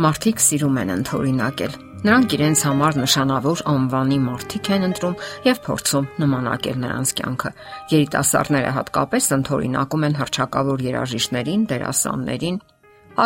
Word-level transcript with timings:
Մարդիկ 0.00 0.38
սիրում 0.40 0.76
են 0.80 0.90
ընթորինակել։ 0.94 1.72
Նրանք 2.06 2.34
իրենց 2.36 2.60
համար 2.64 2.98
նշանավոր 3.00 3.62
անվանի 3.68 4.16
մարդիկ 4.24 4.68
են 4.76 4.86
ընտրում 4.86 5.16
եւ 5.44 5.58
փորձում 5.66 6.06
նմանակել 6.22 6.78
նրանց 6.84 7.12
կյանքը։ 7.18 7.50
Երիտասարդները 7.92 8.70
հատկապես 8.76 9.28
ընթորինակում 9.36 10.06
են 10.08 10.16
հրճակավոր 10.20 10.84
երաժիշտներին, 10.86 11.66
դերասաններին, 11.74 12.56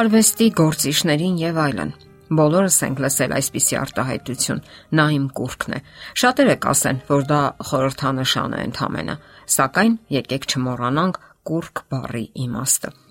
արվեստի 0.00 0.48
գործիչներին 0.64 1.39
եւ 1.45 1.62
այլն։ 1.68 1.95
Բոլորս 2.34 2.80
ենք 2.88 3.04
լսել 3.04 3.36
այսպիսի 3.38 3.79
արտահայտություն. 3.84 4.64
նա 4.98 5.06
իմ 5.14 5.27
կուրքն 5.38 5.79
է։ 5.79 5.80
Շատերը 6.25 6.56
կասեն, 6.64 7.00
որ 7.14 7.22
դա 7.30 7.41
խորհրդանշան 7.70 8.59
է 8.59 8.66
ընդամենը, 8.72 9.16
սակայն 9.54 9.95
եկեք 10.18 10.50
չմոռանանք 10.50 11.25
կուրք 11.45 11.86
բառի 11.95 12.27
իմաստը։ 12.49 13.04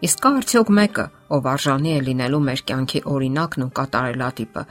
Իսկ 0.00 0.20
կա 0.24 0.30
արդյոք 0.40 0.70
մեկը, 0.76 1.02
ով 1.36 1.46
արժանի 1.50 1.90
է 1.92 1.96
լինելու 2.06 2.38
մեր 2.46 2.60
կյանքի 2.70 3.00
օրինակն 3.14 3.64
ու 3.66 3.72
կատարելատիպը։ 3.78 4.62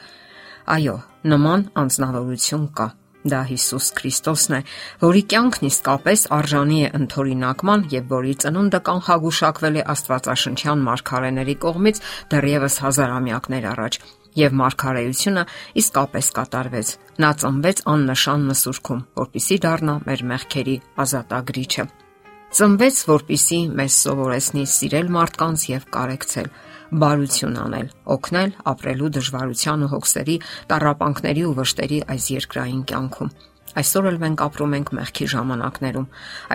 Այո, 0.74 0.96
նման 1.30 1.66
անznավորություն 1.82 2.66
կա։ 2.80 2.88
Դա 3.30 3.42
Հիսուս 3.50 3.92
Քրիստոսն 4.00 4.56
է, 4.58 4.60
որի 5.04 5.22
կյանքն 5.34 5.70
իսկապես 5.70 6.26
արժանի 6.40 6.80
է 6.80 6.90
ընթորինակման 7.02 7.86
եւ 7.94 8.10
որի 8.16 8.36
ծնունդը 8.42 8.82
կանխագուշակվել 8.90 9.80
է 9.82 9.86
Աստվածաշնչյան 9.94 10.84
մարգարեների 10.90 11.58
կողմից 11.68 12.04
դեռևս 12.34 12.82
հազարամյակներ 12.88 13.72
առաջ 13.76 14.02
եւ 14.40 14.60
մարգարեությունը 14.64 15.48
իսկապես 15.84 16.36
կատարվեց։ 16.40 16.98
Նա 17.22 17.32
ծնվեց 17.44 17.88
աննշան 17.94 18.46
մսուրքում, 18.50 19.08
որpիսի 19.20 19.64
դառնա 19.68 20.00
մեր 20.10 20.30
մեղքերի 20.34 20.80
ազատագրիչը։ 21.06 21.92
Ծնվեց, 22.50 23.00
որpիսի 23.06 23.58
մեզ 23.78 23.96
սովորեցնի 24.04 24.64
սիրել 24.72 25.12
մարդկանց 25.14 25.66
եւ 25.70 25.84
կարեկցել, 25.94 26.48
բարություն 27.04 27.60
անել, 27.62 27.92
օգնել 28.16 28.56
ապրելու 28.72 29.10
դժվարության 29.20 29.84
ու 29.86 29.90
հոգսերի, 29.92 30.38
տառապանքների 30.72 31.44
ու 31.46 31.54
վշտերի 31.60 32.00
այս 32.16 32.26
երկրային 32.34 32.82
կյանքում։ 32.90 33.32
Այսօր 33.78 34.08
էլ 34.10 34.18
մենք 34.24 34.42
ապրում 34.48 34.72
ենք 34.80 34.90
մեղքի 34.98 35.26
ժամանակներում։ 35.30 36.08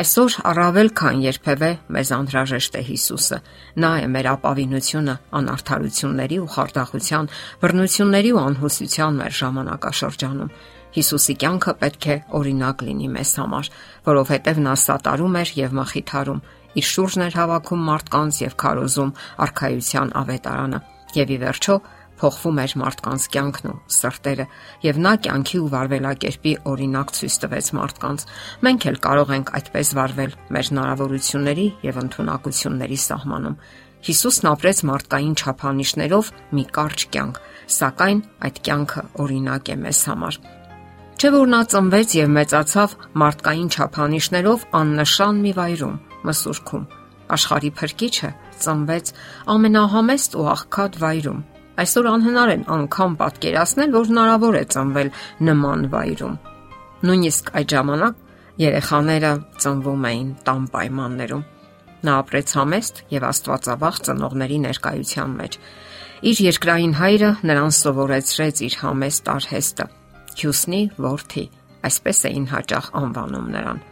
Այսօր 0.03 0.37
առավել 0.51 0.89
քան 0.99 1.21
երբևէ 1.25 1.71
մեզ 1.95 2.09
անհրաժեշտ 2.19 2.75
է 2.75 2.83
Հիսուսը։ 2.91 3.39
Նա 3.85 3.91
է 4.03 4.09
մեր 4.19 4.29
ապավինությունը 4.35 5.15
անարթարությունների 5.39 6.39
ու 6.43 6.51
խարդախության, 6.59 7.31
բռնությունների 7.63 8.33
ու 8.35 8.43
անհուսության 8.45 9.21
մեր 9.23 9.37
ժամանակաշրջանում։ 9.45 10.51
Հիսուսի 10.95 11.35
կյանքը 11.43 11.73
պետք 11.81 12.07
է 12.15 12.17
օրինակ 12.39 12.85
լինի 12.87 13.09
մեզ 13.15 13.33
համար, 13.41 13.71
որովհետև 14.07 14.61
նա 14.65 14.75
սատարում 14.85 15.39
էր 15.41 15.53
եւ 15.59 15.75
մխիթարում, 15.81 16.45
իր 16.75 16.87
շուրջն 16.91 17.25
էր 17.25 17.37
հավաքում 17.41 17.85
մարդկանց 17.89 18.41
եւ 18.45 18.57
քարոզում 18.63 19.13
արխայության 19.45 20.15
ավետարանը։ 20.23 20.81
Եվ 21.15 21.35
ի 21.35 21.39
վերջո 21.45 21.77
փոխվում 22.15 22.59
էր 22.63 22.75
մարդկանց 22.79 23.27
կյանքն 23.35 23.71
ու 23.71 23.79
սրտերը, 23.95 24.47
եւ 24.87 24.99
նա 25.05 25.13
կյանքի 25.25 25.59
ու 25.65 25.71
վարվելակերպի 25.75 26.53
օրինակ 26.73 27.13
ցույց 27.19 27.39
տվեց 27.45 27.71
մարդկանց։ 27.79 28.27
Մենք 28.67 28.87
էլ 28.91 28.99
կարող 29.07 29.33
ենք 29.35 29.53
այդպես 29.59 29.93
վարվել 29.99 30.37
մեր 30.55 30.71
հնարավորությունների 30.71 31.67
եւ 31.91 32.01
ընտունակությունների 32.05 32.99
սահմանում։ 33.05 33.61
Հիսուսն 34.05 34.51
ապրեց 34.55 34.83
մարդկային 34.85 35.39
չափանիշներով 35.41 36.35
մի 36.55 36.65
կարճ 36.79 37.07
կյանք, 37.15 37.41
սակայն 37.79 38.21
այդ 38.45 38.61
կյանքը 38.69 39.09
օրինակ 39.25 39.73
է 39.75 39.81
մեզ 39.87 40.05
համար։ 40.13 40.45
Չէ 41.25 41.31
որ 41.33 41.47
նա 41.49 41.59
ծնվեց 41.73 42.15
եւ 42.19 42.33
մեծացավ 42.37 42.95
մարդկային 43.21 43.69
չափանիշներով 43.73 44.65
աննշան 44.77 45.39
մի 45.45 45.53
վայրում, 45.57 45.95
մսուրքում։ 46.29 46.83
Աշխարի 47.37 47.71
փրկիչը 47.79 48.31
ծնվեց 48.65 49.13
ամենահամեստ 49.55 50.37
ու 50.37 50.45
աղքատ 50.55 50.99
վայրում։ 51.05 51.39
Այսօր 51.81 52.11
անհնար 52.13 52.53
է 52.53 52.59
անգամ 52.77 53.17
պատկերացնել, 53.25 53.97
որ 53.97 54.13
հնարավոր 54.13 54.61
է 54.61 54.63
ծնվել 54.77 55.11
նման 55.49 55.89
վայրում։ 55.97 56.37
Նույնիսկ 57.09 57.51
այդ 57.57 57.73
ժամանակ 57.73 58.23
երեխաները 58.69 59.33
ծնվում 59.65 60.07
էին 60.13 60.31
տան 60.45 60.71
պայմաններում։ 60.77 61.45
Նա 62.05 62.21
ապրեց 62.21 62.57
համեստ 62.61 63.05
եւ 63.17 63.29
աստվածավախ 63.33 64.05
ծնողների 64.13 64.63
ներկայության 64.69 65.37
մեջ։ 65.41 65.61
Իր 66.29 66.47
երկրային 66.53 66.97
հայրը 67.01 67.35
նրան 67.49 67.77
սովորեցրեց 67.81 68.67
իր 68.69 68.83
համեստ 68.85 69.37
արհեստը 69.41 69.93
Հյուսնի 70.41 70.83
ворթի, 71.05 71.45
այսպես 71.89 72.21
էին 72.31 72.47
հաճախ 72.51 72.87
անվանում 73.01 73.49
նրան։ 73.55 73.83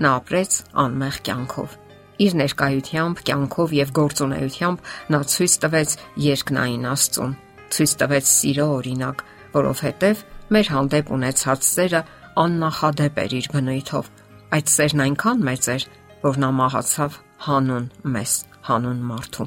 Նա 0.00 0.10
ապրեց 0.20 0.56
անմեղ 0.84 1.16
կյանքով։ 1.28 1.76
Իր 2.20 2.34
ներկայությամբ, 2.40 3.20
կյանքով 3.30 3.74
եւ 3.76 3.92
գործունեությամբ 3.96 4.90
նա 5.14 5.20
ցույց 5.32 5.54
տվեց 5.64 5.94
երկնային 6.24 6.86
Աստծուն, 6.90 7.32
ցույց 7.74 7.92
տվեց 8.00 8.30
սիրո 8.30 8.66
օրինակ, 8.76 9.24
որովհետեւ 9.56 10.24
մեր 10.50 10.70
հանդեպ 10.74 11.12
ունեցած 11.16 11.66
սերը 11.70 12.02
աննախադեպ 12.44 13.20
էր 13.24 13.34
իր 13.40 13.48
բնույթով։ 13.54 14.10
Այդ 14.50 14.72
սերն 14.74 15.02
այնքան 15.06 15.44
մեծ 15.50 15.68
էր, 15.74 15.84
որ 16.20 16.40
նա 16.44 16.50
մահացավ 16.60 17.18
հանուն 17.46 17.86
մեզ, 18.14 18.32
հանուն 18.68 19.04
մարդու։ 19.10 19.46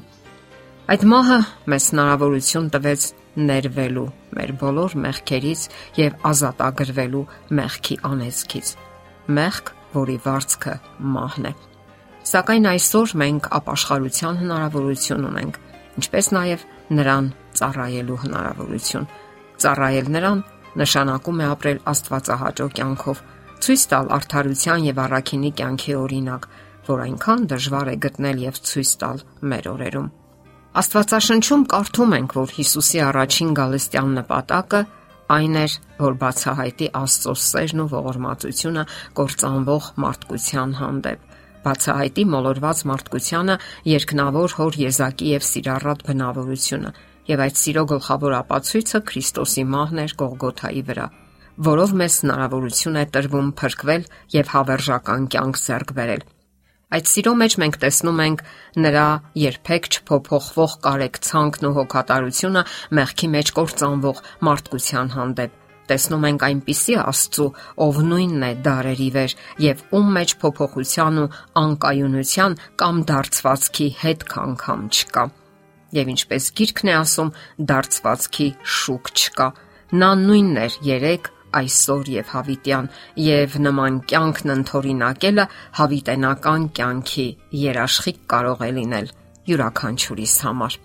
Այդ 0.94 1.04
մահը 1.14 1.38
մեզ 1.72 1.84
հնարավորություն 1.94 2.70
տվեց 2.74 3.06
ներվելու 3.34 4.06
մեր 4.38 4.52
բոլոր 4.60 4.96
մեղքերից 5.04 5.62
եւ 5.98 6.16
ազատագրվելու 6.30 7.22
մեղքի 7.58 7.96
անեծքից։ 8.08 8.72
Մեղք, 9.38 9.70
որի 9.94 10.16
վարձքը 10.24 10.74
մահն 11.14 11.48
է։ 11.50 11.52
Սակայն 12.24 12.68
այսօր 12.70 13.14
մենք 13.20 13.48
ապաշխարության 13.58 14.40
հնարավորություն 14.42 15.26
ունենք, 15.28 15.58
ինչպես 16.00 16.28
նաև 16.34 16.64
նրան 16.98 17.30
ծառայելու 17.58 18.18
հնարավորություն։ 18.24 19.08
Ծառայել 19.64 20.10
նրան 20.14 20.42
նշանակում 20.80 21.40
է 21.44 21.46
ապրել 21.54 21.80
Աստվածահաճո 21.94 22.68
կյանքով, 22.80 23.22
ցույց 23.64 23.86
տալ 23.92 24.10
արդարության 24.18 24.88
եւ 24.88 25.00
առաքինի 25.04 25.52
կյանքի 25.60 25.96
օրինակ, 26.00 26.50
որ 26.88 27.06
այնքան 27.06 27.48
դժվար 27.54 27.94
է 27.94 27.96
գտնել 28.08 28.44
եւ 28.48 28.60
ցույց 28.72 28.90
տալ 29.04 29.24
մեր 29.52 29.72
օրերում։ 29.74 30.12
Աստվածաշնչում 30.74 31.60
կարդում 31.70 32.12
ենք, 32.16 32.32
որ 32.34 32.52
Հիսուսի 32.56 33.00
առաջին 33.06 33.50
գալստյան 33.54 34.08
նպատակը 34.18 34.80
այն 35.34 35.58
էր, 35.60 35.76
որ 36.02 36.16
բացահայտի 36.22 36.88
Աստծո 36.98 37.34
սերն 37.44 37.82
ու 37.84 37.86
ողորմածությունը 37.92 38.84
կործանվող 39.20 39.86
մարդկության 40.04 40.74
հանդեպ 40.80 41.30
բացահայտի 41.64 42.24
մոլորված 42.34 42.82
մարդկությանը 42.90 43.56
երկնավոր 43.92 44.56
հոր 44.58 44.78
եզակի 44.82 45.30
եւ 45.30 45.46
սիրառատ 45.54 46.04
բնավորությունը 46.10 46.92
եւ 47.30 47.44
այդ 47.46 47.60
սիրո 47.62 47.84
գլխավոր 47.94 48.36
ապացույցը 48.42 49.02
Քրիստոսի 49.14 49.64
մահն 49.78 50.04
էր 50.04 50.18
Գողգոթայի 50.24 50.84
վրա 50.90 51.06
որով 51.70 51.98
մեզ 52.02 52.20
հնարավորություն 52.24 52.98
է 52.98 53.08
տրվում 53.14 53.50
փրկվել 53.62 54.08
եւ 54.34 54.54
հավերժական 54.58 55.28
կյանք 55.34 55.60
ձեռք 55.64 55.94
բերել 56.02 56.24
Այդ 56.94 57.08
սիրո 57.10 57.30
մեջ 57.40 57.54
մենք 57.58 57.76
տեսնում 57.82 58.20
ենք 58.22 58.42
նրա 58.84 59.04
երբեք 59.40 59.86
չփոփոխվող 59.94 60.74
կարեկցանքն 60.84 61.66
ու 61.66 61.72
հոգատարությունը 61.78 62.62
մեղքի 62.98 63.28
մեջ 63.34 63.50
կործանվող 63.56 64.20
մարդկության 64.46 65.10
հանդեպ։ 65.14 65.56
Տեսնում 65.90 66.26
ենք 66.30 66.44
այնպիսի 66.48 66.94
Աստծո, 67.02 67.46
ով 67.84 67.98
նույնն 68.12 68.46
է 68.46 68.52
դարերի 68.68 69.08
վեր 69.16 69.34
եւ 69.64 69.82
ում 69.98 70.14
մեջ 70.18 70.36
փոփոխության 70.44 71.18
ու 71.24 71.26
անկայունության 71.64 72.56
կամ 72.84 73.02
դարձվածքի 73.10 73.88
հետ 74.04 74.26
քանգամ 74.30 74.88
չկա։ 74.94 75.24
Եվ 75.98 76.14
ինչպես 76.14 76.50
գիրքն 76.60 76.94
է 76.94 76.94
ասում, 77.02 77.34
դարձվածքի 77.74 78.48
շուկ 78.78 79.14
չկա։ 79.18 79.48
Նա 79.98 80.10
նույնն 80.24 80.62
էր 80.64 80.78
3 80.94 81.33
այսօր 81.60 82.10
եւ 82.14 82.32
հավիտյան 82.34 82.88
եւ 83.24 83.56
նման 83.66 84.00
կյանքն 84.10 84.54
ընթորինակելը 84.54 85.46
հավիտենական 85.78 86.66
կյանքի 86.78 87.26
երաշխիք 87.64 88.20
կարող 88.34 88.64
է 88.64 88.70
լինել 88.78 89.08
յուրաքանչյուրիս 89.50 90.34
համար։ 90.44 90.76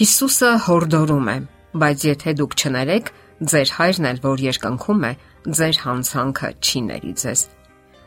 Հիսուսը 0.00 0.50
հորդորում 0.66 1.30
է, 1.30 1.36
բայց 1.80 2.04
եթե 2.10 2.34
դուք 2.40 2.54
չներեք, 2.60 3.10
ձեր 3.50 3.72
հայրն 3.76 4.06
էլ 4.10 4.20
որ 4.26 4.44
երկնքում 4.50 5.04
է, 5.10 5.12
ձեր 5.60 5.80
հանցանքը 5.84 6.50
չի 6.60 6.80
ների 6.90 7.12
ձեզ։ 7.20 7.42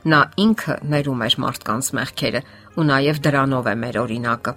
Նա 0.04 0.20
ինքը 0.44 0.76
ներում 0.94 1.22
էր 1.28 1.36
մարդկանց 1.44 1.90
մեղքերը 1.98 2.42
ու 2.76 2.86
նաև 2.90 3.20
դրանով 3.24 3.70
է 3.72 3.76
մեր 3.84 4.00
օրինակը։ 4.04 4.54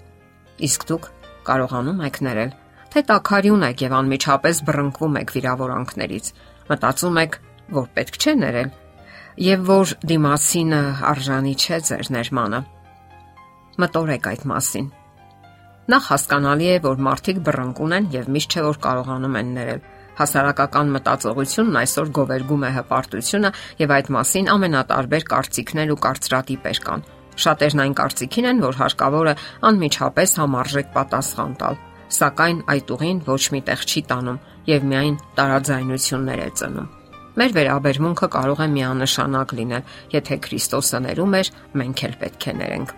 Իսկ 0.67 0.87
դուք 0.91 1.09
կարողանում 1.47 2.03
եք 2.09 2.19
ներել, 2.27 2.53
թե 2.93 3.03
տակարյուն 3.11 3.65
եք 3.67 3.85
եւ 3.87 3.95
անմիջապես 4.01 4.61
բռնկվում 4.67 5.19
եք 5.21 5.33
վիրավորանքներից, 5.37 6.31
Մտածում 6.67 7.19
եք, 7.23 7.39
որ 7.77 7.89
պետք 7.97 8.21
չէ 8.23 8.35
ներել 8.43 8.71
եւ 9.37 9.67
որ 9.69 9.91
դիմասինը 10.11 10.81
արժանի 11.11 11.55
չէ 11.61 11.79
ձեր 11.87 12.09
ներմանը։ 12.17 12.61
Մտորեք 13.83 14.29
այդ 14.33 14.47
մասին։ 14.53 14.87
Նախ 15.93 16.07
հասկանալի 16.11 16.69
է, 16.73 16.79
որ 16.87 17.03
մարդիկ 17.07 17.43
բռնկուն 17.47 17.97
են 17.97 18.07
եւ 18.17 18.31
միշտ 18.37 18.57
չէ 18.57 18.63
որ 18.67 18.79
կարողանում 18.87 19.37
են 19.41 19.51
ներել։ 19.57 19.83
Հասարակական 20.17 20.93
մտածողությունն 20.97 21.79
այսօր 21.83 22.13
գովերգում 22.17 22.65
է 22.67 22.71
հպարտությունը 22.77 23.51
եւ 23.85 23.93
այդ 23.97 24.11
մասին 24.17 24.51
ամենատարբեր 24.57 25.27
կարծիքներ 25.37 25.93
ու 25.93 26.01
կարծրատիպեր 26.07 26.81
կան։ 26.87 27.05
Շատերն 27.47 27.83
այն 27.85 27.99
կարծիքին 28.01 28.49
են, 28.51 28.65
որ 28.65 28.81
հարկավոր 28.81 29.31
է 29.31 29.37
անմիջապես 29.71 30.39
համարժեք 30.41 30.91
պատասխան 30.97 31.55
տալ։ 31.61 31.86
սակայն 32.17 32.61
այդ 32.73 32.93
ուղին 32.97 33.19
ոչ 33.27 33.43
միտեղ 33.57 33.87
չի 33.87 34.03
տանում 34.11 34.43
եւ 34.67 34.87
միայն 34.91 35.17
տարաձայնություններ 35.39 36.43
է 36.47 36.51
ծնում։ 36.61 36.93
Մեր 37.37 37.51
վերաբերմունքը 37.57 38.29
կարող 38.33 38.61
է 38.65 38.69
միանշանակ 38.77 39.51
լինել, 39.57 39.89
եթե 40.17 40.37
Քրիստոսը 40.47 41.01
ներում 41.07 41.35
էր, 41.37 41.51
մենք 41.77 42.05
էլ 42.07 42.15
պետք 42.23 42.47
է 42.47 42.55
ներենք։ 42.61 42.95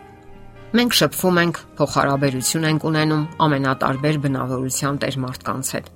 Մենք 0.79 0.99
շփվում 0.99 1.41
ենք, 1.43 1.59
փոխհարաբերություն 1.79 2.69
ենք 2.69 2.87
ունենում 2.89 3.25
ամենատարբեր 3.49 4.21
բնավորության 4.29 5.01
տեր 5.05 5.17
մարդկանց 5.25 5.73
հետ։ 5.79 5.87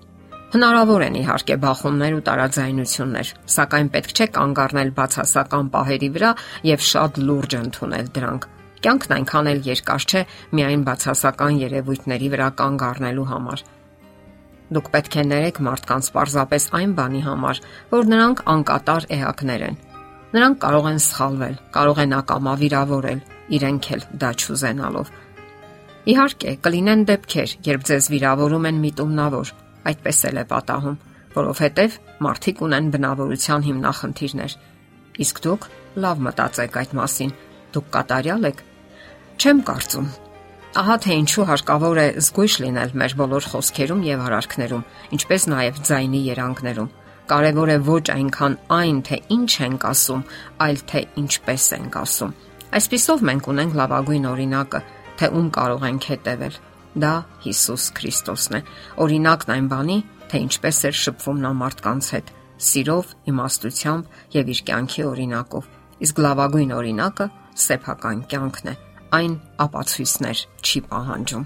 Հնարավոր 0.52 1.02
են 1.06 1.14
իհարկե 1.22 1.54
բախումներ 1.62 2.16
ու 2.16 2.24
տարաձայնություններ, 2.28 3.28
սակայն 3.52 3.92
պետք 3.92 4.10
չէ 4.12 4.26
կանգ 4.36 4.58
առնել 4.64 4.90
բացասական 4.98 5.70
պահերի 5.76 6.10
վրա 6.16 6.32
եւ 6.72 6.84
շատ 6.88 7.20
լուրջ 7.28 7.56
ընդունել 7.62 8.10
դրանք։ 8.16 8.48
Կյանքն 8.82 9.14
այնքան 9.16 9.48
էլ 9.52 9.60
երկար 9.68 10.04
չէ 10.10 10.22
միայն 10.58 10.82
բացասական 10.88 11.58
երևույթների 11.62 12.28
վրա 12.32 12.48
կանգ 12.58 12.84
առնելու 12.88 13.26
համար։ 13.32 13.64
Դուք 14.72 14.88
պետք 14.92 15.16
է 15.20 15.24
ներեք 15.28 15.58
մարդկանց 15.66 16.06
պարզապես 16.16 16.66
այն 16.78 16.92
բանի 16.98 17.20
համար, 17.26 17.60
որ 17.92 18.08
նրանք 18.12 18.42
անկատար 18.52 19.06
էակներ 19.16 19.64
են։ 19.68 19.76
Նրանք 20.32 20.58
կարող 20.64 20.88
են 20.88 21.00
սխալվել, 21.06 21.56
կարող 21.76 21.98
են 22.02 22.14
ակամա 22.18 22.54
վիրավորել, 22.62 23.20
իրենք 23.52 23.88
էլ 23.92 24.04
դա 24.22 24.30
չուզենալով։ 24.40 25.12
Իհարկե, 26.12 26.52
կլինեն 26.64 27.02
դեպքեր, 27.12 27.54
երբ 27.68 27.86
ձեզ 27.92 28.08
վիրավորում 28.16 28.68
են 28.72 28.80
միտումնավոր, 28.82 29.52
այդպես 29.92 30.22
էլ 30.32 30.40
է 30.40 30.44
պատահում, 30.50 30.96
որովհետև 31.36 31.98
մարդիկ 32.26 32.64
ունեն 32.66 32.90
բնավորության 32.96 33.66
հիմնախնդիրներ։ 33.68 34.56
Իսկ 35.22 35.40
դուք 35.46 35.68
լավ 36.02 36.26
մտածեք 36.26 36.78
այդ 36.82 36.96
մասին։ 36.98 37.32
Դուք 37.76 37.88
կատարյալ 37.92 38.48
եք։ 38.50 38.64
Չեմ 39.42 39.60
կարծում, 39.66 40.04
Ահա 40.78 40.94
թե 41.02 41.14
ինչու 41.20 41.44
հարկավոր 41.48 41.98
է 41.98 42.04
զգույշ 42.22 42.54
լինել 42.62 42.92
մեր 43.00 43.14
բոլոր 43.20 43.46
խոսքերում 43.52 44.02
եւ 44.06 44.20
արարքներում, 44.24 44.84
ինչպես 45.16 45.46
նաեւ 45.52 45.80
ձայնի 45.88 46.20
երանգներում։ 46.28 46.92
Կարևոր 47.32 47.72
է 47.72 47.76
ոչ 47.88 48.04
այնքան 48.14 48.54
այն, 48.76 49.00
թե 49.08 49.18
ինչ 49.36 49.50
ենք 49.66 49.86
ասում, 49.90 50.22
այլ 50.62 50.78
թե 50.92 51.02
ինչպես 51.22 51.66
ենք 51.76 51.98
ասում։ 52.02 52.36
Այսպիսով 52.78 53.24
մենք 53.28 53.48
ունենք 53.52 53.76
լավագույն 53.82 54.28
օրինակը, 54.30 54.80
թե 55.18 55.30
ում 55.42 55.50
կարող 55.58 55.84
ենք 55.90 56.06
հետևել։ 56.12 56.54
Դա 57.02 57.12
Հիսուս 57.42 57.88
Քրիստոսն 57.98 58.56
է։ 58.56 58.62
Օրինակն 59.02 59.52
այն 59.56 59.66
բանի, 59.74 59.98
թե 60.30 60.42
ինչպես 60.46 60.80
էր 60.86 60.96
շփվում 61.02 61.42
նա 61.42 61.52
մարդկանց 61.66 62.12
հետ՝ 62.14 62.32
սիրով, 62.70 63.12
իմաստությամբ 63.34 64.16
եւ 64.38 64.54
իր 64.54 64.64
կյանքի 64.70 65.04
օրինակով։ 65.10 65.68
Իսկ 66.06 66.24
լավագույն 66.28 66.72
օրինակը 66.78 67.28
սեփական 67.66 68.24
կյանքն 68.30 68.72
է 68.72 68.78
այն 69.12 69.34
ապացույցներ 69.60 70.38
չի 70.64 70.80
պահանջում։ 70.88 71.44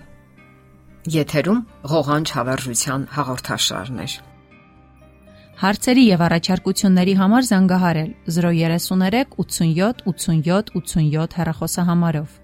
Եթերում 1.17 1.61
ղողանջ 1.93 2.33
հավերժության 2.37 3.07
հաղորդաշարներ։ 3.17 4.15
Հարցերի 5.57 6.05
եւ 6.07 6.23
առաջարկությունների 6.27 7.15
համար 7.21 7.47
զանգահարել 7.51 8.11
033 8.39 9.37
87 9.43 10.03
87 10.07 10.75
87 10.79 11.39
հեռախոսահամարով։ 11.41 12.35